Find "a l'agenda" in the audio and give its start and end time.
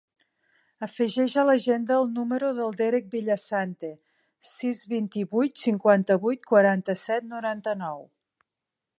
1.39-1.97